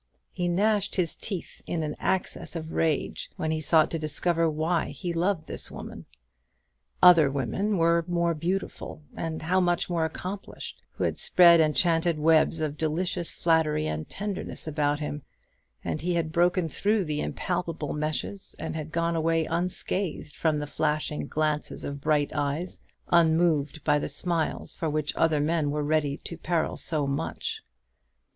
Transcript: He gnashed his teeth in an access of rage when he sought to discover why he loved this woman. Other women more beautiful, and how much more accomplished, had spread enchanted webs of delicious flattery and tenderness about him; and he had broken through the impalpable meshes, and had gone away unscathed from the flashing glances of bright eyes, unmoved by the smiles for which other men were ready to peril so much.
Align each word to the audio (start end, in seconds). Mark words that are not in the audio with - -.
He 0.33 0.47
gnashed 0.47 0.95
his 0.95 1.15
teeth 1.15 1.61
in 1.67 1.83
an 1.83 1.95
access 1.99 2.55
of 2.55 2.71
rage 2.71 3.29
when 3.35 3.51
he 3.51 3.61
sought 3.61 3.91
to 3.91 3.99
discover 3.99 4.49
why 4.49 4.87
he 4.87 5.13
loved 5.13 5.45
this 5.45 5.69
woman. 5.69 6.07
Other 7.03 7.29
women 7.29 7.71
more 7.73 8.33
beautiful, 8.33 9.03
and 9.15 9.43
how 9.43 9.59
much 9.59 9.91
more 9.91 10.03
accomplished, 10.03 10.81
had 10.97 11.19
spread 11.19 11.59
enchanted 11.61 12.17
webs 12.17 12.61
of 12.61 12.77
delicious 12.77 13.29
flattery 13.29 13.85
and 13.85 14.09
tenderness 14.09 14.65
about 14.67 14.99
him; 15.01 15.21
and 15.83 16.01
he 16.01 16.15
had 16.15 16.31
broken 16.31 16.67
through 16.67 17.03
the 17.05 17.21
impalpable 17.21 17.93
meshes, 17.93 18.55
and 18.57 18.75
had 18.75 18.91
gone 18.91 19.15
away 19.15 19.45
unscathed 19.45 20.35
from 20.35 20.57
the 20.57 20.65
flashing 20.65 21.27
glances 21.27 21.83
of 21.85 22.01
bright 22.01 22.31
eyes, 22.33 22.81
unmoved 23.09 23.83
by 23.83 23.99
the 23.99 24.09
smiles 24.09 24.73
for 24.73 24.89
which 24.89 25.15
other 25.15 25.39
men 25.39 25.69
were 25.69 25.83
ready 25.83 26.17
to 26.17 26.39
peril 26.39 26.75
so 26.75 27.05
much. 27.05 27.61